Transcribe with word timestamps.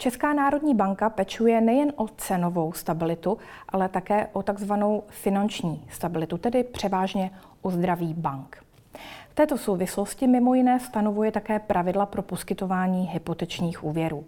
Česká 0.00 0.32
národní 0.32 0.74
banka 0.74 1.10
pečuje 1.10 1.60
nejen 1.60 1.92
o 1.96 2.08
cenovou 2.08 2.72
stabilitu, 2.72 3.38
ale 3.68 3.88
také 3.88 4.28
o 4.32 4.42
takzvanou 4.42 5.02
finanční 5.08 5.84
stabilitu, 5.90 6.38
tedy 6.38 6.64
převážně 6.64 7.30
o 7.62 7.70
zdraví 7.70 8.14
bank. 8.14 8.64
V 9.30 9.34
této 9.34 9.58
souvislosti 9.58 10.26
mimo 10.26 10.54
jiné 10.54 10.80
stanovuje 10.80 11.32
také 11.32 11.58
pravidla 11.58 12.06
pro 12.06 12.22
poskytování 12.22 13.06
hypotečních 13.12 13.84
úvěrů. 13.84 14.24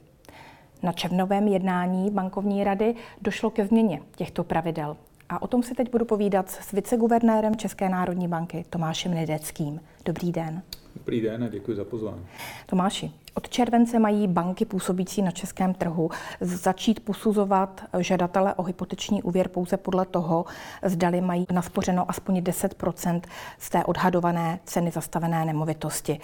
Na 0.82 0.92
červnovém 0.92 1.48
jednání 1.48 2.10
bankovní 2.10 2.64
rady 2.64 2.94
došlo 3.22 3.50
ke 3.50 3.66
změně 3.66 4.00
těchto 4.16 4.44
pravidel. 4.44 4.96
A 5.28 5.42
o 5.42 5.46
tom 5.46 5.62
si 5.62 5.74
teď 5.74 5.90
budu 5.90 6.04
povídat 6.04 6.50
s 6.50 6.72
viceguvernérem 6.72 7.56
České 7.56 7.88
národní 7.88 8.28
banky 8.28 8.64
Tomášem 8.70 9.14
Nedeckým. 9.14 9.80
Dobrý 10.04 10.32
den. 10.32 10.62
Dobrý 10.96 11.20
den 11.20 11.44
a 11.44 11.48
děkuji 11.48 11.76
za 11.76 11.84
pozvání. 11.84 12.26
Tomáši, 12.66 13.12
od 13.34 13.48
července 13.48 13.98
mají 13.98 14.28
banky 14.28 14.64
působící 14.64 15.22
na 15.22 15.30
českém 15.30 15.74
trhu 15.74 16.10
začít 16.40 17.00
posuzovat 17.00 17.84
žadatele 17.98 18.54
o 18.54 18.62
hypoteční 18.62 19.22
úvěr 19.22 19.48
pouze 19.48 19.76
podle 19.76 20.06
toho, 20.06 20.44
zdali 20.82 21.20
mají 21.20 21.46
naspořeno 21.52 22.10
aspoň 22.10 22.38
10% 22.38 23.20
z 23.58 23.70
té 23.70 23.84
odhadované 23.84 24.58
ceny 24.64 24.90
zastavené 24.90 25.44
nemovitosti. 25.44 26.20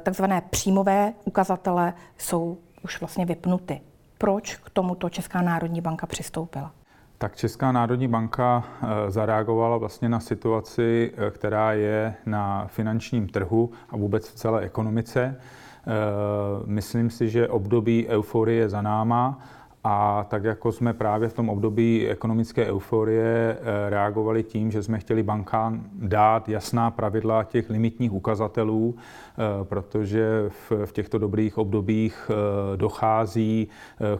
Takzvané 0.00 0.40
příjmové 0.50 1.12
ukazatele 1.24 1.94
jsou 2.18 2.58
už 2.82 3.00
vlastně 3.00 3.26
vypnuty. 3.26 3.80
Proč 4.18 4.56
k 4.56 4.70
tomuto 4.70 5.10
Česká 5.10 5.42
národní 5.42 5.80
banka 5.80 6.06
přistoupila? 6.06 6.72
Tak 7.18 7.36
Česká 7.36 7.72
národní 7.72 8.08
banka 8.08 8.64
eh, 8.66 9.10
zareagovala 9.10 9.76
vlastně 9.76 10.08
na 10.08 10.20
situaci, 10.20 11.12
eh, 11.16 11.30
která 11.30 11.72
je 11.72 12.14
na 12.26 12.66
finančním 12.66 13.28
trhu 13.28 13.70
a 13.90 13.96
vůbec 13.96 14.28
v 14.28 14.34
celé 14.34 14.60
ekonomice. 14.60 15.40
Eh, 15.88 16.62
myslím 16.66 17.10
si, 17.10 17.28
že 17.28 17.48
období 17.48 18.06
euforie 18.08 18.58
je 18.58 18.68
za 18.68 18.82
náma 18.82 19.40
a 19.84 20.26
tak 20.28 20.44
jako 20.44 20.72
jsme 20.72 20.94
právě 20.94 21.28
v 21.28 21.32
tom 21.32 21.48
období 21.48 22.08
ekonomické 22.08 22.66
euforie 22.66 23.58
eh, 23.60 23.90
reagovali 23.90 24.42
tím, 24.42 24.70
že 24.70 24.82
jsme 24.82 24.98
chtěli 24.98 25.22
bankám 25.22 25.84
dát 25.92 26.48
jasná 26.48 26.90
pravidla 26.90 27.44
těch 27.44 27.70
limitních 27.70 28.12
ukazatelů, 28.12 28.96
eh, 28.96 29.64
protože 29.64 30.50
v 30.84 30.92
těchto 30.92 31.18
dobrých 31.18 31.58
obdobích 31.58 32.30
dochází 32.76 33.68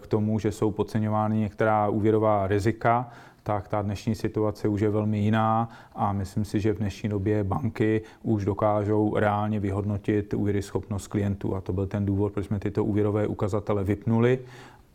k 0.00 0.06
tomu, 0.06 0.38
že 0.38 0.53
jsou 0.53 0.70
podceňovány 0.70 1.38
některá 1.38 1.88
úvěrová 1.88 2.47
rizika, 2.47 3.10
tak 3.48 3.68
ta 3.68 3.82
dnešní 3.82 4.14
situace 4.14 4.68
už 4.68 4.80
je 4.80 4.91
velmi 4.91 5.18
jiná 5.18 5.68
a 5.94 6.12
myslím 6.12 6.44
si, 6.44 6.60
že 6.60 6.72
v 6.72 6.78
dnešní 6.78 7.08
době 7.08 7.44
banky 7.44 8.02
už 8.22 8.44
dokážou 8.44 9.16
reálně 9.16 9.60
vyhodnotit 9.60 10.34
úvěry 10.34 10.62
schopnost 10.62 11.06
klientů. 11.06 11.56
A 11.56 11.60
to 11.60 11.72
byl 11.72 11.86
ten 11.86 12.06
důvod, 12.06 12.32
proč 12.32 12.46
jsme 12.46 12.58
tyto 12.58 12.84
úvěrové 12.84 13.26
ukazatele 13.26 13.84
vypnuli 13.84 14.38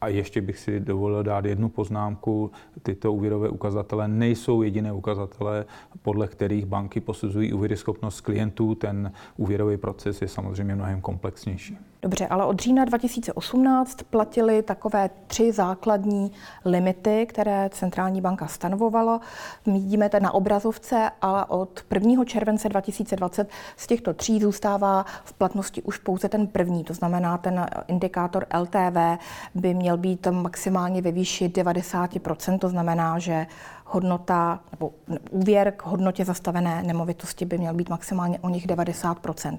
a 0.04 0.08
ještě 0.08 0.42
bych 0.42 0.60
si 0.60 0.80
dovolil 0.80 1.24
dát 1.24 1.46
jednu 1.46 1.70
poznámku. 1.70 2.52
Tyto 2.82 3.14
úvěrové 3.14 3.50
ukazatele 3.50 4.08
nejsou 4.08 4.62
jediné 4.62 4.94
ukazatele, 4.94 5.66
podle 6.02 6.28
kterých 6.28 6.66
banky 6.66 7.00
posuzují 7.00 7.54
schopnost 7.76 8.22
klientů. 8.22 8.76
Ten 8.76 9.12
úvěrový 9.38 9.78
proces 9.78 10.22
je 10.22 10.28
samozřejmě 10.28 10.76
mnohem 10.76 11.02
komplexnější. 11.02 11.78
Dobře, 12.04 12.28
ale 12.28 12.46
od 12.46 12.60
října 12.60 12.86
2018 12.86 14.04
platily 14.04 14.64
takové 14.64 15.10
tři 15.28 15.52
základní 15.52 16.32
limity, 16.66 17.26
které 17.30 17.70
centrální 17.70 18.22
banka 18.22 18.48
stanovovala. 18.48 19.22
Vidíme 19.66 20.10
to 20.10 20.20
na 20.20 20.34
obrazovce, 20.34 21.12
ale 21.22 21.46
od 21.46 21.86
1. 21.94 22.26
července 22.26 22.70
2020 22.70 23.50
z 23.78 23.88
těchto 23.88 24.14
tří 24.14 24.40
zůstává 24.40 25.06
v 25.24 25.34
platnosti 25.34 25.82
už 25.82 25.98
pouze 25.98 26.30
ten 26.30 26.48
první, 26.48 26.84
to 26.84 26.94
znamená 26.94 27.38
ten 27.38 27.66
indikátor 27.88 28.46
LTV 28.62 29.20
by 29.56 29.74
měl 29.74 29.93
být 29.98 30.28
maximálně 30.32 31.02
ve 31.02 31.12
výši 31.12 31.48
90%, 31.48 32.60
to 32.60 32.70
znamená, 32.70 33.20
že 33.20 33.48
hodnota 33.86 34.60
nebo 34.72 34.92
úvěr 35.32 35.74
k 35.78 35.86
hodnotě 35.86 36.26
zastavené 36.26 36.84
nemovitosti 36.84 37.46
by 37.46 37.58
měl 37.58 37.74
být 37.74 37.90
maximálně 37.90 38.40
o 38.40 38.50
nich 38.50 38.68
90% 38.68 39.58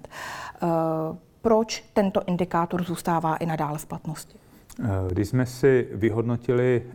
proč 1.44 1.84
tento 1.92 2.22
indikátor 2.26 2.84
zůstává 2.84 3.36
i 3.36 3.46
nadále 3.46 3.78
v 3.78 3.86
platnosti? 3.86 4.38
Eh, 4.84 4.88
když 5.08 5.28
jsme 5.28 5.46
si 5.46 5.88
vyhodnotili 5.92 6.82
eh, 6.86 6.92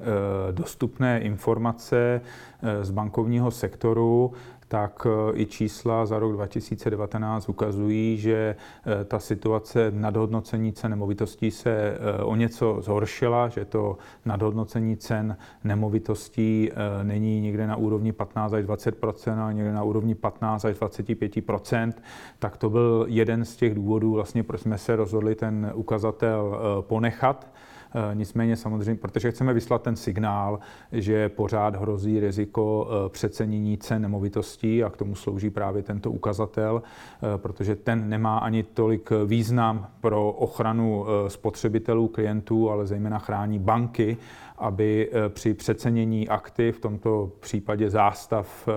dostupné 0.51 1.19
informace 1.19 2.21
eh, 2.61 2.85
z 2.85 2.91
bankovního 2.91 3.51
sektoru, 3.51 4.33
tak 4.69 5.07
e, 5.09 5.37
i 5.41 5.45
čísla 5.45 6.05
za 6.05 6.19
rok 6.19 6.33
2019 6.33 7.49
ukazují, 7.49 8.17
že 8.17 8.55
e, 9.01 9.05
ta 9.05 9.19
situace 9.19 9.91
nadhodnocení 9.95 10.73
cen 10.73 10.91
nemovitostí 10.91 11.51
se 11.51 11.71
e, 11.71 12.23
o 12.23 12.35
něco 12.35 12.77
zhoršila, 12.81 13.47
že 13.47 13.65
to 13.65 13.97
nadhodnocení 14.25 14.97
cen 14.97 15.37
nemovitostí 15.63 16.71
není 17.03 17.41
někde 17.41 17.67
na 17.67 17.75
úrovni 17.75 18.11
15 18.11 18.53
až 18.53 18.65
20% 18.65 19.39
ale 19.39 19.53
někde 19.53 19.73
na 19.73 19.83
úrovni 19.83 20.15
15 20.15 20.65
až 20.65 20.75
25% 20.75 21.93
tak 22.39 22.57
to 22.57 22.69
byl 22.69 23.05
jeden 23.09 23.45
z 23.45 23.55
těch 23.55 23.75
důvodů, 23.75 24.13
vlastně, 24.13 24.43
proč 24.43 24.61
jsme 24.61 24.77
se 24.77 24.95
rozhodli 24.95 25.35
ten 25.35 25.71
ukazatel 25.75 26.59
ponechat. 26.81 27.47
Eh, 27.93 28.15
nicméně 28.15 28.55
samozřejmě, 28.55 29.01
protože 29.01 29.31
chceme 29.31 29.53
vyslat 29.53 29.81
ten 29.81 29.95
signál, 29.95 30.59
že 30.91 31.29
pořád 31.29 31.75
hrozí 31.75 32.19
riziko 32.19 32.89
eh, 32.89 33.09
přecenění 33.09 33.77
cen 33.77 34.01
nemovitostí 34.01 34.83
a 34.83 34.89
k 34.89 34.97
tomu 34.97 35.15
slouží 35.15 35.49
právě 35.49 35.83
tento 35.83 36.11
ukazatel, 36.11 36.81
eh, 36.83 37.37
protože 37.37 37.75
ten 37.75 38.09
nemá 38.09 38.37
ani 38.37 38.63
tolik 38.63 39.09
význam 39.25 39.87
pro 40.01 40.31
ochranu 40.31 41.05
spotřebitelů, 41.27 42.07
klientů, 42.07 42.69
ale 42.69 42.85
zejména 42.85 43.19
chrání 43.19 43.59
banky 43.59 44.17
aby 44.59 45.11
při 45.29 45.53
přecenění 45.53 46.29
aktiv, 46.29 46.77
v 46.77 46.81
tomto 46.81 47.31
případě 47.39 47.89
zástav, 47.89 48.69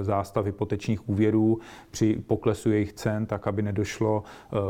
zástav 0.00 0.44
hypotečních 0.46 1.08
úvěrů, 1.08 1.58
při 1.90 2.22
poklesu 2.26 2.70
jejich 2.70 2.92
cen, 2.92 3.26
tak 3.26 3.46
aby 3.46 3.62
nedošlo 3.62 4.22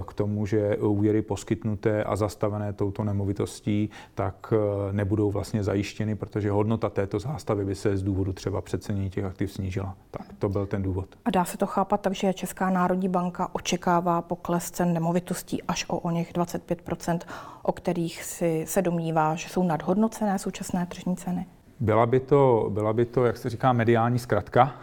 k 0.06 0.14
tomu, 0.14 0.46
že 0.46 0.76
úvěry 0.76 1.22
poskytnuté 1.22 2.04
a 2.04 2.16
zastavené 2.16 2.72
touto 2.72 3.04
nemovitostí, 3.04 3.85
tak 4.14 4.52
nebudou 4.92 5.30
vlastně 5.30 5.62
zajištěny, 5.62 6.14
protože 6.14 6.50
hodnota 6.50 6.88
této 6.88 7.18
zástavy 7.18 7.64
by 7.64 7.74
se 7.74 7.96
z 7.96 8.02
důvodu 8.02 8.32
třeba 8.32 8.60
přecenění 8.60 9.10
těch 9.10 9.24
aktiv 9.24 9.52
snížila. 9.52 9.94
Tak 10.10 10.26
to 10.38 10.48
byl 10.48 10.66
ten 10.66 10.82
důvod. 10.82 11.08
A 11.24 11.30
dá 11.30 11.44
se 11.44 11.58
to 11.58 11.66
chápat 11.66 12.00
tak, 12.00 12.14
že 12.14 12.32
Česká 12.32 12.70
národní 12.70 13.08
banka 13.08 13.48
očekává 13.52 14.22
pokles 14.22 14.70
cen 14.70 14.92
nemovitostí 14.92 15.62
až 15.62 15.84
o 15.88 15.98
o 15.98 16.10
něch 16.10 16.32
25% 16.32 17.18
o 17.62 17.72
kterých 17.72 18.24
si 18.24 18.64
se 18.68 18.82
domnívá, 18.82 19.34
že 19.34 19.48
jsou 19.48 19.62
nadhodnocené 19.62 20.38
současné 20.38 20.86
tržní 20.86 21.16
ceny? 21.16 21.46
Byla 21.80 22.06
by 22.06 22.20
to, 22.20 22.70
byla 22.70 22.92
by 22.92 23.04
to 23.04 23.24
jak 23.24 23.36
se 23.36 23.50
říká, 23.50 23.72
mediální 23.72 24.18
zkratka 24.18 24.74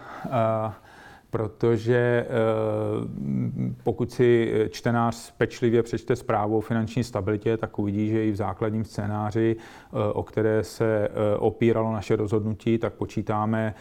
protože 1.33 2.25
eh, 2.25 2.29
pokud 3.83 4.11
si 4.11 4.53
čtenář 4.69 5.33
pečlivě 5.37 5.83
přečte 5.83 6.15
zprávu 6.15 6.57
o 6.57 6.61
finanční 6.61 7.03
stabilitě, 7.03 7.57
tak 7.57 7.79
uvidí, 7.79 8.09
že 8.09 8.25
i 8.25 8.31
v 8.31 8.35
základním 8.35 8.83
scénáři, 8.83 9.55
eh, 9.57 10.13
o 10.13 10.23
které 10.23 10.63
se 10.63 11.07
eh, 11.07 11.37
opíralo 11.37 11.93
naše 11.93 12.15
rozhodnutí, 12.15 12.77
tak 12.77 12.93
počítáme 12.93 13.73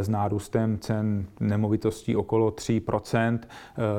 s 0.00 0.08
nárůstem 0.08 0.78
cen 0.78 1.26
nemovitostí 1.40 2.16
okolo 2.16 2.50
3% 2.50 3.38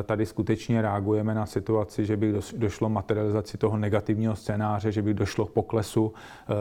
Tady 0.03 0.25
skutečně 0.25 0.81
reagujeme 0.81 1.33
na 1.33 1.45
situaci, 1.45 2.05
že 2.05 2.17
by 2.17 2.33
došlo 2.57 2.89
materializaci 2.89 3.57
toho 3.57 3.77
negativního 3.77 4.35
scénáře, 4.35 4.91
že 4.91 5.01
by 5.01 5.13
došlo 5.13 5.45
k 5.45 5.51
poklesu 5.51 6.13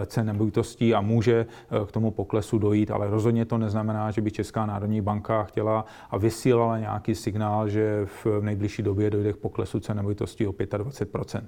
cen 0.07 0.27
nemovitostí 0.27 0.95
a 0.95 1.01
může 1.01 1.47
k 1.87 1.93
tomu 1.93 2.11
poklesu 2.11 2.59
dojít, 2.59 2.91
ale 2.91 3.11
rozhodně 3.11 3.45
to 3.45 3.59
neznamená, 3.59 4.11
že 4.11 4.21
by 4.21 4.31
Česká 4.31 4.67
národní 4.67 5.01
banka 5.01 5.43
chtěla 5.45 5.85
a 6.11 6.19
vysílala 6.21 6.79
nějaký 6.79 7.15
signál, 7.15 7.69
že 7.69 8.07
v 8.25 8.27
nejbližší 8.41 8.83
době 8.83 9.11
dojde 9.11 9.33
k 9.33 9.37
poklesu 9.37 9.81
cen 9.81 9.97
nemovitostí 9.97 10.47
o 10.47 10.53
25% 10.53 11.43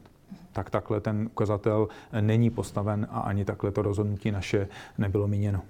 tak 0.52 0.70
takhle 0.70 1.00
ten 1.00 1.26
ukazatel 1.26 1.88
není 2.20 2.50
postaven 2.50 3.06
a 3.10 3.20
ani 3.20 3.44
takhle 3.44 3.70
to 3.70 3.82
rozhodnutí 3.82 4.30
naše 4.30 4.68
nebylo 4.98 5.28
míněno. 5.28 5.60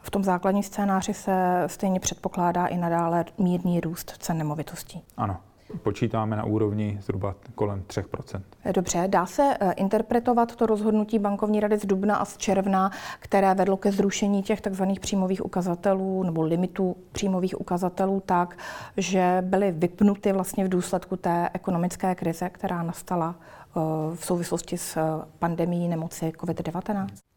V 0.00 0.10
tom 0.10 0.24
základním 0.24 0.62
scénáři 0.62 1.14
se 1.14 1.64
stejně 1.66 2.00
předpokládá 2.00 2.66
i 2.66 2.76
nadále 2.76 3.24
mírný 3.38 3.80
růst 3.80 4.14
cen 4.18 4.38
nemovitostí. 4.38 5.02
Ano 5.16 5.36
počítáme 5.82 6.36
na 6.36 6.44
úrovni 6.44 6.98
zhruba 7.00 7.34
kolem 7.54 7.82
3% 7.86 8.40
Dobře, 8.74 9.04
dá 9.06 9.26
se 9.26 9.56
eh, 9.60 9.72
interpretovat 9.72 10.56
to 10.56 10.66
rozhodnutí 10.66 11.18
bankovní 11.18 11.60
rady 11.60 11.78
z 11.78 11.86
dubna 11.86 12.16
a 12.16 12.24
z 12.24 12.36
června, 12.36 12.90
které 13.20 13.54
vedlo 13.54 13.76
ke 13.76 13.92
zrušení 13.92 14.42
těch 14.42 14.60
tzv. 14.60 14.82
příjmových 15.00 15.44
ukazatelů 15.44 16.22
nebo 16.22 16.42
limitů 16.42 16.96
příjmových 17.12 17.60
ukazatelů 17.60 18.22
tak, 18.26 18.58
že 18.96 19.38
byly 19.40 19.72
vypnuty 19.72 20.32
vlastně 20.32 20.64
v 20.64 20.68
důsledku 20.68 21.16
té 21.16 21.48
ekonomické 21.54 22.14
krize, 22.14 22.50
která 22.50 22.82
nastala 22.82 23.34
eh, 23.40 23.80
v 24.14 24.24
souvislosti 24.24 24.78
s 24.78 24.98
pandemí 25.38 25.88
nemoci 25.88 26.32
COVID-19? 26.36 27.29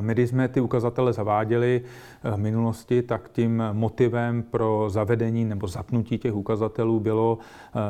My, 0.00 0.12
když 0.12 0.30
jsme 0.30 0.48
ty 0.48 0.60
ukazatele 0.60 1.12
zaváděli 1.12 1.82
v 2.22 2.36
minulosti, 2.36 3.02
tak 3.02 3.28
tím 3.32 3.62
motivem 3.72 4.42
pro 4.42 4.86
zavedení 4.88 5.44
nebo 5.44 5.66
zapnutí 5.66 6.18
těch 6.18 6.34
ukazatelů 6.34 7.00
bylo 7.00 7.38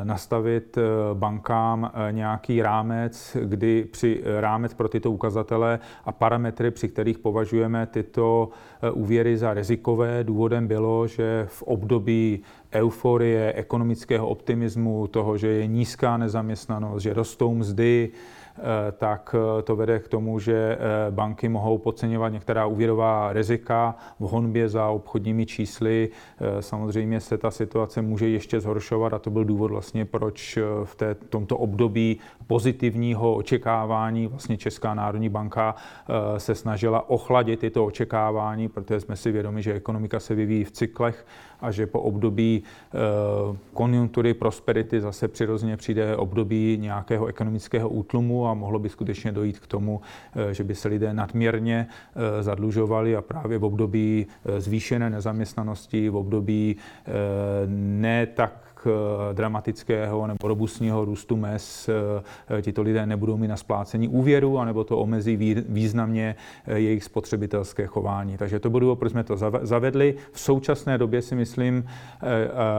nastavit 0.03 0.77
bankám 1.13 1.91
nějaký 2.11 2.61
rámec, 2.61 3.37
kdy 3.43 3.85
při 3.91 4.23
rámec 4.39 4.73
pro 4.73 4.89
tyto 4.89 5.11
ukazatele 5.11 5.79
a 6.05 6.11
parametry, 6.11 6.71
při 6.71 6.87
kterých 6.87 7.19
považujeme 7.19 7.85
tyto 7.85 8.49
úvěry 8.93 9.37
za 9.37 9.53
rizikové, 9.53 10.23
důvodem 10.23 10.67
bylo, 10.67 11.07
že 11.07 11.45
v 11.49 11.63
období 11.63 12.41
euforie, 12.73 13.53
ekonomického 13.53 14.27
optimismu, 14.27 15.07
toho, 15.07 15.37
že 15.37 15.47
je 15.47 15.67
nízká 15.67 16.17
nezaměstnanost, 16.17 17.03
že 17.03 17.13
rostou 17.13 17.55
mzdy, 17.55 18.11
Eh, 18.11 18.44
tak 18.97 19.35
eh, 19.59 19.61
to 19.61 19.75
vede 19.75 19.99
k 19.99 20.07
tomu, 20.07 20.39
že 20.39 20.77
eh, 20.79 21.11
banky 21.11 21.49
mohou 21.49 21.77
podceňovat 21.77 22.29
některá 22.29 22.65
úvěrová 22.65 23.33
rizika 23.33 23.95
v 24.19 24.23
honbě 24.23 24.69
za 24.69 24.87
obchodními 24.87 25.45
čísly. 25.45 26.09
Samozřejmě 26.59 27.19
se 27.19 27.37
ta 27.37 27.51
situace 27.51 28.01
může 28.01 28.29
ještě 28.29 28.59
zhoršovat 28.59 29.13
a 29.13 29.19
to 29.19 29.29
byl 29.29 29.43
důvod 29.45 29.71
vlastně, 29.71 30.05
proč 30.05 30.59
v 30.83 30.95
té, 30.95 31.15
tomto 31.15 31.57
období 31.57 32.19
pozitivního 32.47 33.35
očekávání 33.35 34.27
vlastně 34.27 34.57
Česká 34.57 34.93
národní 34.93 35.29
banka 35.29 35.75
se 36.37 36.55
snažila 36.55 37.09
ochladit 37.09 37.59
tyto 37.59 37.85
očekávání, 37.85 38.67
protože 38.67 38.99
jsme 38.99 39.15
si 39.15 39.31
vědomi, 39.31 39.61
že 39.61 39.73
ekonomika 39.73 40.19
se 40.19 40.35
vyvíjí 40.35 40.63
v 40.63 40.71
cyklech 40.71 41.25
a 41.65 41.71
že 41.71 41.87
po 41.87 42.01
období 42.01 42.63
konjunktury, 43.73 44.33
prosperity 44.33 45.01
zase 45.01 45.27
přirozeně 45.27 45.77
přijde 45.77 46.15
období 46.15 46.77
nějakého 46.81 47.25
ekonomického 47.25 47.89
útlumu 47.89 48.47
a 48.47 48.53
mohlo 48.53 48.79
by 48.79 48.89
skutečně 48.89 49.31
dojít 49.31 49.59
k 49.59 49.67
tomu, 49.67 50.01
eh, 50.35 50.53
že 50.53 50.63
by 50.63 50.75
se 50.75 50.87
lidé 50.87 51.13
nadměrně 51.13 51.87
eh, 51.89 52.43
zadlužovali 52.43 53.15
a 53.15 53.21
právě 53.21 53.57
v 53.57 53.63
období 53.63 54.27
eh, 54.45 54.61
zvýšené 54.61 55.09
nezaměstnanosti, 55.09 56.09
v 56.09 56.15
období 56.15 56.75
ne 57.67 58.25
tak 58.25 58.64
Eh, 58.64 58.64
dramatického 59.33 60.27
nebo 60.27 60.47
robustního 60.47 61.05
růstu 61.05 61.37
mez 61.37 61.89
eh, 61.89 62.61
tito 62.61 62.81
lidé 62.81 63.05
nebudou 63.05 63.37
mít 63.37 63.47
na 63.47 63.57
splácení 63.57 64.07
úvěru, 64.07 64.59
anebo 64.59 64.83
to 64.83 64.97
omezí 64.97 65.63
významně 65.69 66.35
eh, 66.65 66.79
jejich 66.79 67.03
spotřebitelské 67.03 67.85
chování. 67.87 68.37
Takže 68.37 68.59
to 68.59 68.69
bylo, 68.69 68.95
proč 68.95 69.11
jsme 69.11 69.23
to 69.23 69.37
zavedli. 69.61 70.15
V 70.31 70.39
současné 70.39 70.97
době 70.97 71.21
si 71.21 71.35
myslím, 71.35 71.85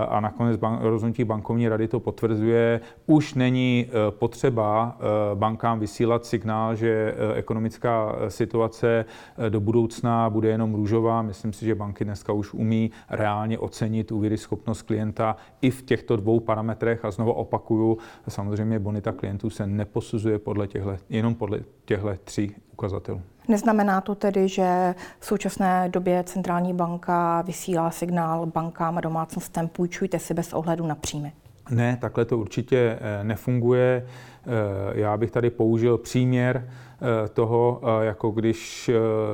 a 0.09 0.21
nakonec 0.21 0.61
rozhodnutí 0.81 1.25
bankovní 1.25 1.69
rady 1.69 1.89
to 1.89 2.01
potvrzuje, 2.01 2.81
už 3.07 3.35
není 3.35 3.87
potřeba 4.11 4.99
bankám 5.35 5.81
vysílat 5.81 6.27
signál, 6.27 6.75
že 6.75 7.15
ekonomická 7.35 8.17
situace 8.29 9.05
do 9.49 9.61
budoucna 9.61 10.31
bude 10.31 10.49
jenom 10.49 10.75
růžová. 10.75 11.23
Myslím 11.23 11.53
si, 11.53 11.65
že 11.65 11.75
banky 11.75 12.05
dneska 12.05 12.33
už 12.33 12.55
umí 12.55 12.91
reálně 13.11 13.59
ocenit 13.59 14.13
úvěry 14.13 14.39
schopnost 14.39 14.83
klienta 14.83 15.37
i 15.61 15.71
v 15.71 15.83
těch 15.83 15.96
těchto 15.97 16.17
dvou 16.17 16.41
parametrech 16.41 17.05
a 17.05 17.11
znovu 17.11 17.33
opakuju, 17.33 17.99
samozřejmě 18.29 18.79
bonita 18.79 19.13
klientů 19.13 19.51
se 19.51 19.67
neposuzuje 19.67 20.39
podle 20.39 20.67
těchto, 20.67 20.97
jenom 21.09 21.35
podle 21.35 21.61
těchto 21.85 22.09
tří 22.25 22.55
ukazatelů. 22.73 23.21
Neznamená 23.49 24.01
to 24.01 24.15
tedy, 24.15 24.49
že 24.49 24.95
v 25.19 25.27
současné 25.27 25.89
době 25.89 26.25
centrální 26.25 26.75
banka 26.75 27.43
vysílá 27.43 27.91
signál 27.91 28.47
bankám 28.47 28.99
a 28.99 29.01
domácnostem 29.01 29.69
půjčujte 29.69 30.19
si 30.19 30.35
bez 30.35 30.53
ohledu 30.53 30.87
na 30.87 30.95
příjmy? 30.95 31.33
Ne, 31.71 31.99
takhle 32.01 32.25
to 32.25 32.39
určitě 32.39 32.99
eh, 33.01 33.25
nefunguje. 33.25 34.07
Eh, 34.07 34.51
já 34.95 35.17
bych 35.17 35.31
tady 35.31 35.51
použil 35.51 35.99
příměr 35.99 36.69
eh, 36.69 37.29
toho, 37.29 37.81
jako 38.01 38.31
když 38.31 38.91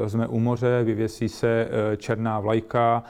jsme 0.06 0.26
u 0.26 0.38
moře, 0.38 0.84
vyvěsí 0.84 1.29
se 1.29 1.69
černá 1.96 2.40
vlajka, 2.40 3.02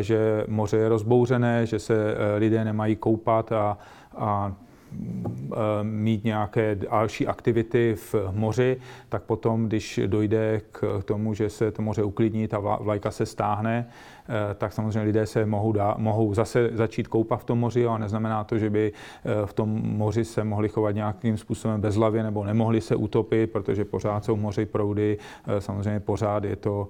že 0.00 0.44
moře 0.48 0.76
je 0.76 0.88
rozbouřené, 0.88 1.66
že 1.66 1.78
se 1.78 2.14
lidé 2.36 2.64
nemají 2.64 2.96
koupat 2.96 3.52
a, 3.52 3.78
a 4.16 4.54
mít 5.82 6.24
nějaké 6.24 6.74
další 6.74 7.26
aktivity 7.26 7.94
v 7.94 8.14
moři, 8.32 8.76
tak 9.08 9.22
potom, 9.22 9.66
když 9.66 10.00
dojde 10.06 10.60
k 10.72 11.02
tomu, 11.04 11.34
že 11.34 11.50
se 11.50 11.72
to 11.72 11.82
moře 11.82 12.02
uklidní, 12.02 12.48
ta 12.48 12.58
vlajka 12.58 13.10
se 13.10 13.26
stáhne, 13.26 13.86
Eh, 14.30 14.54
tak 14.54 14.72
samozřejmě 14.72 15.02
lidé 15.02 15.26
se 15.26 15.46
mohou, 15.46 15.72
dá, 15.72 15.94
mohou 15.98 16.34
zase 16.34 16.70
začít 16.72 17.08
koupat 17.08 17.40
v 17.40 17.44
tom 17.44 17.58
moři, 17.58 17.86
ale 17.86 17.98
neznamená 17.98 18.44
to, 18.44 18.58
že 18.58 18.70
by 18.70 18.92
eh, 18.92 19.46
v 19.46 19.52
tom 19.52 19.68
moři 19.84 20.24
se 20.24 20.44
mohli 20.44 20.68
chovat 20.68 20.90
nějakým 20.90 21.36
způsobem 21.36 21.80
bezhlavě 21.80 22.22
nebo 22.22 22.44
nemohli 22.44 22.80
se 22.80 22.96
utopit, 22.96 23.52
protože 23.52 23.84
pořád 23.84 24.24
jsou 24.24 24.36
moři 24.36 24.66
proudy, 24.66 25.18
eh, 25.46 25.60
samozřejmě 25.60 26.00
pořád 26.00 26.44
je 26.44 26.56
to 26.56 26.88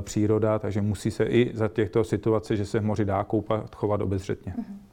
příroda, 0.00 0.58
takže 0.58 0.82
musí 0.82 1.10
se 1.10 1.24
i 1.24 1.50
za 1.54 1.68
těchto 1.68 2.04
situací, 2.04 2.56
že 2.56 2.66
se 2.66 2.80
v 2.80 2.84
moři 2.84 3.04
dá 3.04 3.24
koupat, 3.24 3.74
chovat 3.74 4.00
obezřetně. 4.00 4.54
Mm-hmm. 4.58 4.87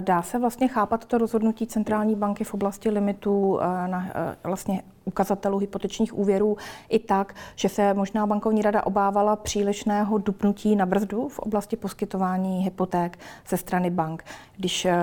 Dá 0.00 0.22
se 0.22 0.38
vlastně 0.38 0.68
chápat 0.68 1.04
to 1.04 1.18
rozhodnutí 1.18 1.66
centrální 1.66 2.14
banky 2.14 2.44
v 2.44 2.54
oblasti 2.54 2.90
limitů 2.90 3.58
na 3.86 4.06
vlastně 4.44 4.82
ukazatelů 5.04 5.58
hypotečních 5.58 6.18
úvěrů 6.18 6.56
i 6.88 6.98
tak, 6.98 7.34
že 7.56 7.68
se 7.68 7.94
možná 7.94 8.26
bankovní 8.26 8.62
rada 8.62 8.86
obávala 8.86 9.36
přílišného 9.36 10.18
dupnutí 10.18 10.76
na 10.76 10.86
brzdu 10.86 11.28
v 11.28 11.38
oblasti 11.38 11.76
poskytování 11.76 12.64
hypoték 12.64 13.18
ze 13.48 13.56
strany 13.56 13.90
bank. 13.90 14.24
Když 14.56 14.84
eh, 14.84 14.94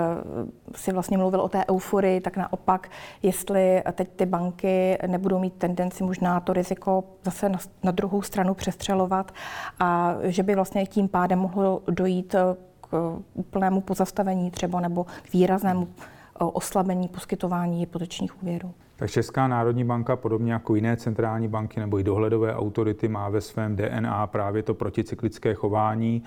si 0.75 0.91
vlastně 0.91 1.17
mluvil 1.17 1.41
o 1.41 1.49
té 1.49 1.65
euforii, 1.69 2.21
tak 2.21 2.37
naopak, 2.37 2.89
jestli 3.23 3.83
teď 3.93 4.09
ty 4.15 4.25
banky 4.25 4.97
nebudou 5.07 5.39
mít 5.39 5.53
tendenci 5.53 6.03
možná 6.03 6.39
to 6.39 6.53
riziko 6.53 7.03
zase 7.23 7.49
na, 7.49 7.59
na 7.83 7.91
druhou 7.91 8.21
stranu 8.21 8.53
přestřelovat 8.53 9.31
a 9.79 10.15
že 10.23 10.43
by 10.43 10.55
vlastně 10.55 10.85
tím 10.85 11.07
pádem 11.07 11.39
mohlo 11.39 11.81
dojít 11.87 12.35
eh, 12.35 12.67
k 12.89 13.17
úplnému 13.33 13.81
pozastavení 13.81 14.51
třeba 14.51 14.79
nebo 14.79 15.03
k 15.03 15.33
výraznému 15.33 15.87
eh, 15.87 16.43
oslabení 16.43 17.07
poskytování 17.07 17.79
hypotečních 17.79 18.43
úvěrů. 18.43 18.73
Tak 18.99 19.11
Česká 19.11 19.47
národní 19.47 19.83
banka, 19.83 20.15
podobně 20.15 20.53
jako 20.53 20.75
jiné 20.75 20.97
centrální 20.97 21.47
banky 21.47 21.79
nebo 21.79 21.99
i 21.99 22.03
dohledové 22.03 22.55
autority, 22.55 23.07
má 23.07 23.29
ve 23.29 23.41
svém 23.41 23.75
DNA 23.75 24.27
právě 24.27 24.63
to 24.63 24.73
proticyklické 24.73 25.53
chování. 25.53 26.23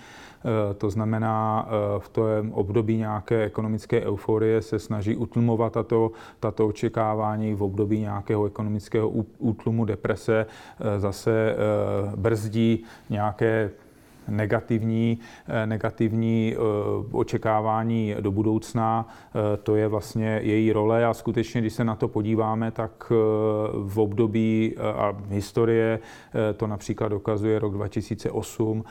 E, 0.71 0.75
to 0.75 0.91
znamená, 0.91 1.69
v 1.99 2.09
tom 2.09 2.53
období 2.53 2.97
nějaké 2.97 3.45
ekonomické 3.45 4.01
euforie 4.01 4.63
se 4.63 4.79
snaží 4.79 5.17
utlumovat 5.17 5.73
tato, 5.73 6.11
tato 6.41 6.67
očekávání, 6.67 7.55
v 7.55 7.63
období 7.63 8.01
nějakého 8.01 8.47
ekonomického 8.47 9.09
útlumu 9.39 9.85
deprese 9.85 10.47
zase 10.99 11.57
brzdí 12.17 12.85
nějaké 13.11 13.71
negativní, 14.29 15.19
eh, 15.49 15.67
negativní 15.67 16.55
eh, 16.55 16.59
očekávání 17.13 18.15
do 18.21 18.31
budoucna. 18.33 19.09
Eh, 19.09 19.57
to 19.57 19.77
je 19.77 19.89
vlastně 19.89 20.41
její 20.43 20.73
role 20.73 21.07
a 21.07 21.15
skutečně, 21.15 21.61
když 21.61 21.73
se 21.73 21.85
na 21.85 21.95
to 21.97 22.09
podíváme, 22.09 22.71
tak 22.71 23.13
v 23.73 23.99
období 23.99 24.77
a 24.79 25.17
historie 25.29 25.99
to 26.57 26.67
například 26.67 27.09
dokazuje 27.09 27.59
rok 27.59 27.75
2008, 27.75 28.85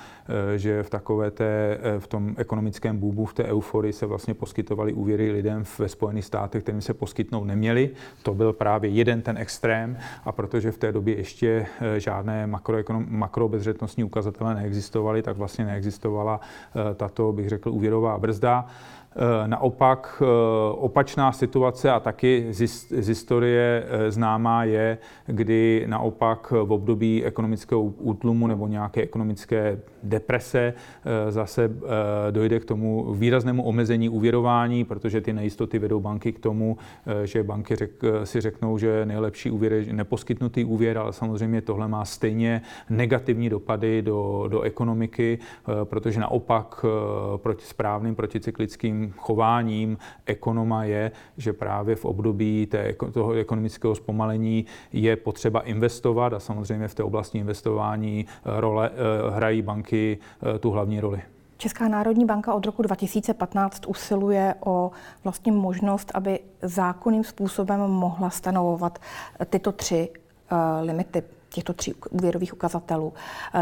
že 0.56 0.84
v 0.84 0.90
takové 0.90 1.32
té, 1.32 1.80
v 2.00 2.08
tom 2.08 2.36
ekonomickém 2.38 2.98
bůbu, 2.98 3.26
v 3.26 3.34
té 3.34 3.44
euforii 3.44 3.94
se 3.94 4.06
vlastně 4.06 4.34
poskytovaly 4.34 4.94
úvěry 4.94 5.32
lidem 5.32 5.64
ve 5.80 5.90
Spojených 5.90 6.26
státech, 6.26 6.64
kterým 6.64 6.82
se 6.82 6.94
poskytnout 6.94 7.44
neměli. 7.44 7.90
To 8.24 8.34
byl 8.34 8.54
právě 8.54 8.90
jeden 8.90 9.22
ten 9.22 9.38
extrém 9.38 9.98
a 10.26 10.32
protože 10.32 10.72
v 10.72 10.78
té 10.78 10.92
době 10.92 11.18
ještě 11.18 11.66
žádné 11.98 12.48
makrobezřetnostní 13.08 14.04
ukazatele 14.04 14.56
neexistovaly, 14.56 15.19
tak 15.22 15.38
vlastně 15.38 15.66
neexistovala 15.66 16.40
eh, 16.42 16.96
tato, 16.96 17.32
bych 17.32 17.50
řekl, 17.50 17.70
úvěrová 17.70 18.18
brzda. 18.18 18.66
Eh, 19.16 19.48
naopak 19.48 20.22
eh, 20.22 20.26
opačná 20.72 21.32
situace 21.32 21.92
a 21.92 22.00
taky 22.00 22.48
z 22.50 23.08
historie 23.08 23.84
eh, 23.88 24.12
známá 24.12 24.64
je, 24.64 24.98
kdy 25.26 25.84
naopak 25.88 26.52
v 26.52 26.72
období 26.72 27.26
ekonomického 27.26 27.82
útlumu 27.84 28.48
nebo 28.48 28.68
nějaké 28.68 29.02
ekonomické 29.02 29.80
deprese 30.04 30.74
zase 31.30 31.72
dojde 32.32 32.60
k 32.60 32.66
tomu 32.66 33.14
výraznému 33.14 33.64
omezení 33.64 34.10
úvěrování, 34.10 34.84
protože 34.84 35.22
ty 35.22 35.34
nejistoty 35.34 35.80
vedou 35.80 36.00
banky 36.00 36.32
k 36.32 36.40
tomu, 36.40 36.78
že 37.24 37.44
banky 37.44 37.76
si 38.24 38.42
řeknou, 38.42 38.78
že 38.78 39.06
nejlepší 39.06 39.52
úvěr 39.52 39.74
je 39.74 39.94
neposkytnutý 39.94 40.66
úvěr, 40.66 40.98
ale 40.98 41.14
samozřejmě 41.14 41.62
tohle 41.62 41.88
má 41.88 42.06
stejně 42.06 42.62
negativní 42.90 43.50
dopady 43.50 44.02
do, 44.02 44.46
do 44.48 44.62
ekonomiky, 44.62 45.40
protože 45.84 46.20
naopak 46.20 46.86
proti 47.38 47.66
správným 47.66 48.16
proticyklickým 48.16 48.99
chováním 49.18 49.98
ekonoma 50.26 50.84
je, 50.84 51.12
že 51.38 51.54
právě 51.54 51.96
v 51.96 52.06
období 52.06 52.66
té, 52.66 52.96
toho 53.14 53.34
ekonomického 53.34 53.96
zpomalení 53.96 54.66
je 54.94 55.16
potřeba 55.16 55.62
investovat 55.62 56.34
a 56.34 56.40
samozřejmě 56.40 56.88
v 56.88 56.96
té 56.96 57.04
oblasti 57.04 57.38
investování 57.38 58.26
eh, 58.28 58.62
role, 58.62 58.90
eh, 58.90 59.32
hrají 59.32 59.62
banky 59.62 60.18
eh, 60.56 60.60
tu 60.60 60.72
hlavní 60.72 61.00
roli. 61.00 61.22
Česká 61.58 61.88
národní 61.88 62.26
banka 62.26 62.54
od 62.54 62.66
roku 62.66 62.82
2015 62.82 63.86
usiluje 63.88 64.56
o 64.66 64.92
vlastně 65.24 65.52
možnost, 65.52 66.12
aby 66.14 66.40
zákonným 66.62 67.24
způsobem 67.24 67.80
mohla 67.80 68.30
stanovovat 68.30 69.00
tyto 69.50 69.72
tři 69.72 70.10
limity 70.82 71.24
těchto 71.50 71.74
tří 71.74 71.94
úvěrových 72.10 72.54
ukazatelů. 72.54 73.14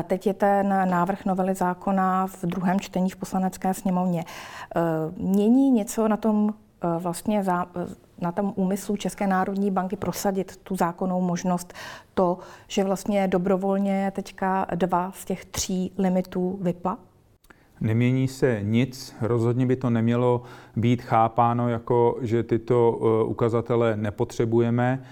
Teď 0.03 0.27
je 0.27 0.33
ten 0.33 0.89
návrh 0.89 1.25
novely 1.25 1.55
zákona 1.55 2.27
v 2.27 2.43
druhém 2.43 2.79
čtení 2.79 3.09
v 3.09 3.15
poslanecké 3.15 3.73
sněmovně. 3.73 4.25
Mění 5.17 5.71
něco 5.71 6.07
na 6.07 6.17
tom 6.17 6.53
vlastně 6.99 7.43
na 8.21 8.31
tom 8.31 8.53
úmyslu 8.55 8.97
České 8.97 9.27
národní 9.27 9.71
banky 9.71 9.95
prosadit 9.95 10.57
tu 10.57 10.75
zákonnou 10.75 11.21
možnost 11.21 11.73
to, 12.13 12.37
že 12.67 12.83
vlastně 12.83 13.27
dobrovolně 13.27 14.11
teďka 14.15 14.67
dva 14.75 15.11
z 15.11 15.25
těch 15.25 15.45
tří 15.45 15.91
limitů 15.97 16.57
vypla? 16.61 16.97
Nemění 17.81 18.27
se 18.27 18.59
nic, 18.63 19.15
rozhodně 19.21 19.65
by 19.65 19.75
to 19.75 19.89
nemělo 19.89 20.41
být 20.75 21.01
chápáno 21.01 21.69
jako, 21.69 22.17
že 22.21 22.43
tyto 22.43 22.99
eh, 23.01 23.23
ukazatele 23.23 23.97
nepotřebujeme. 23.97 25.03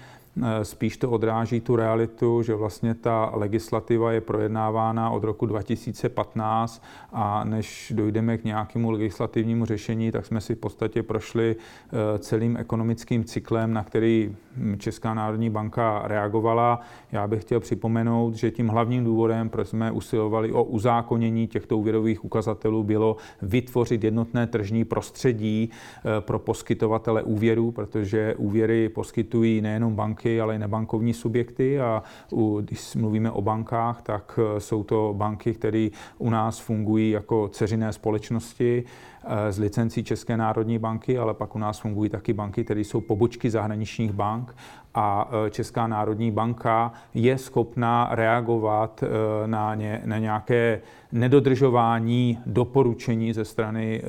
Eh, 0.42 0.64
spíš 0.64 0.96
to 0.96 1.10
odráží 1.10 1.60
tu 1.60 1.76
realitu, 1.76 2.42
že 2.42 2.54
vlastně 2.54 2.94
ta 2.94 3.30
legislativa 3.34 4.12
je 4.12 4.20
projednávána 4.20 5.10
od 5.10 5.24
roku 5.24 5.46
2015 5.46 6.82
a 7.12 7.44
než 7.44 7.92
dojdeme 7.96 8.38
k 8.38 8.44
nějakému 8.44 8.90
legislativnímu 8.90 9.64
řešení, 9.64 10.12
tak 10.12 10.26
jsme 10.26 10.40
si 10.40 10.54
v 10.54 10.58
podstatě 10.58 11.02
prošli 11.02 11.56
eh, 11.56 12.18
celým 12.18 12.56
ekonomickým 12.56 13.24
cyklem, 13.24 13.72
na 13.72 13.84
který 13.84 14.36
Česká 14.78 15.14
národní 15.14 15.50
banka 15.50 16.02
reagovala. 16.04 16.80
Já 17.12 17.26
bych 17.26 17.42
chtěl 17.42 17.60
připomenout, 17.60 18.34
že 18.34 18.50
tím 18.50 18.68
hlavním 18.68 19.04
důvodem, 19.04 19.48
proč 19.48 19.68
jsme 19.68 19.90
usilovali 19.90 20.52
o 20.52 20.64
uzákonění 20.64 21.46
těchto 21.46 21.78
úvěrových 21.78 22.24
ukazatelů, 22.24 22.82
bylo 22.82 23.16
vytvořit 23.42 24.04
jednotné 24.04 24.46
tržní 24.46 24.84
prostředí 24.84 25.70
eh, 25.70 26.20
pro 26.20 26.38
poskytovatele 26.38 27.22
úvěrů, 27.22 27.70
protože 27.70 28.34
úvěry 28.34 28.88
poskytují 28.88 29.60
nejenom 29.60 29.94
banky, 29.94 30.25
banky, 30.26 30.40
ale 30.40 30.54
i 30.54 30.58
nebankovní 30.58 31.14
subjekty. 31.14 31.80
A 31.80 32.02
u, 32.32 32.60
když 32.60 32.94
mluvíme 32.94 33.30
o 33.30 33.42
bankách, 33.42 34.02
tak 34.02 34.38
eh, 34.38 34.60
jsou 34.60 34.84
to 34.84 35.14
banky, 35.16 35.54
které 35.54 35.88
u 36.18 36.30
nás 36.30 36.58
fungují 36.58 37.10
jako 37.10 37.48
ceřiné 37.48 37.92
společnosti 37.92 38.84
eh, 39.24 39.52
z 39.52 39.58
licencí 39.58 40.04
České 40.04 40.36
národní 40.36 40.78
banky, 40.78 41.18
ale 41.18 41.34
pak 41.34 41.54
u 41.54 41.58
nás 41.58 41.78
fungují 41.78 42.10
taky 42.10 42.32
banky, 42.32 42.64
které 42.64 42.80
jsou 42.80 43.00
pobočky 43.00 43.50
zahraničních 43.50 44.12
bank 44.12 44.54
a 44.96 45.28
e, 45.46 45.50
Česká 45.50 45.86
národní 45.86 46.30
banka 46.30 46.92
je 47.14 47.38
schopná 47.38 48.08
reagovat 48.12 49.02
e, 49.02 49.46
na, 49.46 49.74
ně, 49.74 50.02
na 50.04 50.18
nějaké 50.18 50.80
nedodržování 51.12 52.38
doporučení 52.46 53.32
ze 53.32 53.44
strany 53.44 54.02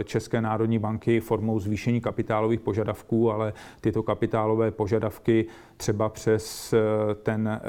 e, 0.00 0.04
České 0.04 0.40
národní 0.40 0.78
banky 0.78 1.20
formou 1.20 1.60
zvýšení 1.60 2.00
kapitálových 2.00 2.60
požadavků, 2.60 3.32
ale 3.32 3.52
tyto 3.80 4.02
kapitálové 4.02 4.70
požadavky 4.70 5.46
třeba 5.76 6.08
přes 6.08 6.74
ten 7.22 7.60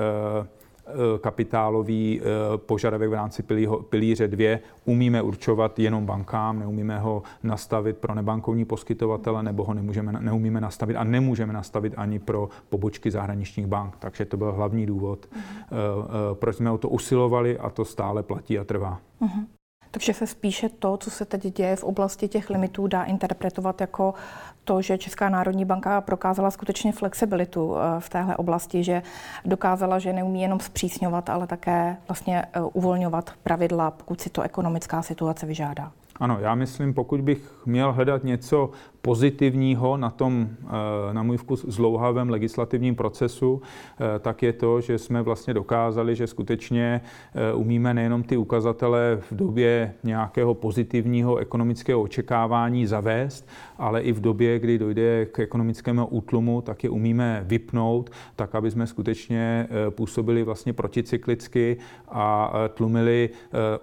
kapitálový 1.22 2.22
eh, 2.22 2.24
požadavek 2.58 3.10
v 3.10 3.14
rámci 3.14 3.44
pilíře 3.90 4.28
2 4.28 4.60
umíme 4.86 5.22
určovat 5.22 5.80
jenom 5.80 6.06
bankám, 6.06 6.60
neumíme 6.60 7.00
ho 7.00 7.24
nastavit 7.44 7.98
pro 7.98 8.16
nebankovní 8.16 8.66
poskytovatele, 8.66 9.44
nebo 9.44 9.64
ho 9.64 9.74
nemůžeme, 9.74 10.12
neumíme 10.20 10.62
nastavit 10.62 10.96
a 10.96 11.04
nemůžeme 11.04 11.54
nastavit 11.54 11.94
ani 11.98 12.20
pro 12.20 12.50
pobočky 12.70 13.12
zahraničních 13.12 13.68
bank. 13.68 13.96
Takže 14.00 14.26
to 14.26 14.38
byl 14.38 14.52
hlavní 14.52 14.86
důvod, 14.86 15.26
uh-huh. 15.26 16.34
proč 16.34 16.56
jsme 16.56 16.72
o 16.72 16.78
to 16.78 16.90
usilovali 16.90 17.58
a 17.58 17.70
to 17.70 17.86
stále 17.86 18.24
platí 18.24 18.60
a 18.60 18.64
trvá. 18.64 19.00
Uh-huh. 19.22 19.57
Takže 19.98 20.14
se 20.14 20.28
spíše 20.28 20.70
to, 20.70 20.98
co 20.98 21.12
se 21.12 21.26
teď 21.26 21.44
děje 21.44 21.76
v 21.76 21.84
oblasti 21.84 22.28
těch 22.28 22.50
limitů, 22.50 22.88
dá 22.88 23.04
interpretovat 23.04 23.82
jako 23.82 24.14
to, 24.64 24.82
že 24.82 24.98
Česká 24.98 25.30
národní 25.30 25.66
banka 25.66 26.02
prokázala 26.02 26.52
skutečně 26.52 26.92
flexibilitu 26.92 27.76
eh, 27.76 28.00
v 28.00 28.10
téhle 28.10 28.36
oblasti, 28.38 28.84
že 28.84 29.02
dokázala, 29.46 30.00
že 30.00 30.14
neumí 30.14 30.42
jenom 30.42 30.60
zpřísňovat, 30.60 31.30
ale 31.30 31.48
také 31.48 31.98
vlastně 32.08 32.46
eh, 32.54 32.62
uvolňovat 32.62 33.32
pravidla, 33.44 33.92
pokud 33.92 34.22
si 34.22 34.30
to 34.30 34.42
ekonomická 34.42 35.02
situace 35.02 35.46
vyžádá. 35.46 35.92
Ano, 36.20 36.38
já 36.42 36.56
myslím, 36.56 36.94
pokud 36.94 37.22
bych 37.22 37.52
měl 37.66 37.94
hledat 37.94 38.24
něco 38.24 38.70
pozitivního 39.02 39.98
na 39.98 40.10
tom, 40.10 40.50
eh, 40.52 41.14
na 41.14 41.24
můj 41.24 41.38
vkus, 41.38 41.66
zlouhavém 41.68 42.30
legislativním 42.30 42.96
procesu, 42.96 43.62
eh, 43.62 44.20
tak 44.20 44.44
je 44.44 44.54
to, 44.54 44.82
že 44.82 44.98
jsme 44.98 45.22
vlastně 45.22 45.54
dokázali, 45.54 46.16
že 46.16 46.28
skutečně 46.28 47.02
eh, 47.36 47.54
umíme 47.54 47.94
nejenom 47.94 48.24
ty 48.24 48.38
ukazatele 48.38 49.18
v 49.32 49.36
době 49.36 49.94
nějakého 50.04 50.54
pozitivního 50.54 51.38
ekonomického 51.38 52.02
očekávání 52.02 52.86
zavést, 52.86 53.48
ale 53.78 54.02
i 54.02 54.12
v 54.12 54.22
době, 54.22 54.60
kdy 54.60 54.78
dojde 54.78 55.26
k 55.26 55.40
ekonomickému 55.40 56.06
útlumu, 56.06 56.62
tak 56.62 56.84
je 56.84 56.90
umíme 56.90 57.42
vypnout, 57.46 58.10
tak 58.36 58.56
aby 58.56 58.72
jsme 58.72 58.88
skutečně 58.88 59.68
působili 59.90 60.44
vlastně 60.44 60.74
proticyklicky 60.74 61.78
a 62.08 62.54
tlumili 62.74 63.30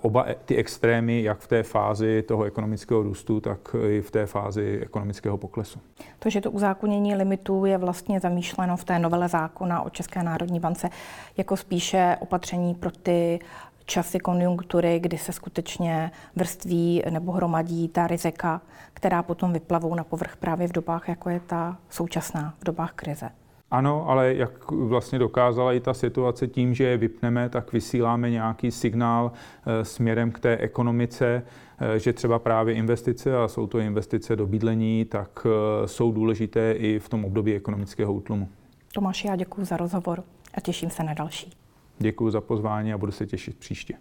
oba 0.01 0.25
e, 0.29 0.37
ty 0.45 0.57
extrémy, 0.57 1.23
jak 1.23 1.39
v 1.39 1.49
té 1.49 1.63
fázi 1.63 2.23
toho 2.23 2.45
ekonomického 2.45 3.03
růstu, 3.03 3.41
tak 3.41 3.77
i 3.89 4.01
v 4.01 4.11
té 4.11 4.27
fázi 4.27 4.81
ekonomického 4.83 5.39
poklesu. 5.39 5.79
To, 6.19 6.31
že 6.31 6.41
to 6.41 6.51
uzákonění 6.51 7.15
limitů 7.15 7.65
je 7.65 7.79
vlastně 7.79 8.21
zamýšleno 8.21 8.77
v 8.77 8.85
té 8.85 8.99
novele 8.99 9.29
zákona 9.29 9.83
o 9.83 9.91
České 9.91 10.23
národní 10.23 10.61
bance 10.61 10.91
jako 11.37 11.57
spíše 11.57 12.17
opatření 12.21 12.75
pro 12.75 12.91
ty 12.91 13.39
časy 13.87 14.19
konjunktury, 14.19 15.01
kdy 15.01 15.19
se 15.19 15.33
skutečně 15.33 16.11
vrství 16.37 17.03
nebo 17.11 17.33
hromadí 17.33 17.89
ta 17.89 18.07
rizika, 18.07 18.61
která 18.95 19.23
potom 19.23 19.53
vyplavou 19.53 19.95
na 19.95 20.05
povrch 20.05 20.37
právě 20.37 20.69
v 20.69 20.73
dobách, 20.73 21.09
jako 21.09 21.31
je 21.31 21.41
ta 21.41 21.79
současná, 21.91 22.55
v 22.59 22.65
dobách 22.65 22.93
krize. 22.93 23.31
Ano, 23.71 24.09
ale 24.09 24.35
jak 24.35 24.71
vlastně 24.71 25.19
dokázala 25.19 25.73
i 25.73 25.81
ta 25.81 25.95
situace 25.95 26.47
tím, 26.47 26.75
že 26.75 26.85
je 26.85 26.97
vypneme, 26.97 27.49
tak 27.49 27.73
vysíláme 27.73 28.31
nějaký 28.31 28.71
signál 28.71 29.33
eh, 29.67 29.85
směrem 29.85 30.31
k 30.31 30.39
té 30.39 30.57
ekonomice, 30.57 31.43
eh, 31.79 31.99
že 31.99 32.13
třeba 32.13 32.39
právě 32.39 32.75
investice, 32.75 33.37
a 33.37 33.49
jsou 33.49 33.67
to 33.67 33.79
investice 33.79 34.37
do 34.37 34.47
bydlení, 34.47 35.05
tak 35.05 35.47
eh, 35.47 35.89
jsou 35.89 36.13
důležité 36.13 36.73
i 36.73 36.99
v 36.99 37.09
tom 37.09 37.25
období 37.25 37.55
ekonomického 37.55 38.13
útlumu. 38.13 38.49
Tomáši, 38.93 39.27
já 39.27 39.37
děkuji 39.37 39.65
za 39.65 39.77
rozhovor 39.77 40.23
a 40.55 40.61
těším 40.61 40.91
se 40.91 41.03
na 41.03 41.15
další. 41.15 41.64
Děkuji 41.99 42.31
za 42.31 42.41
pozvání 42.41 42.93
a 42.93 42.99
budu 42.99 43.13
se 43.13 43.27
těšit 43.27 43.59
příště. 43.59 43.95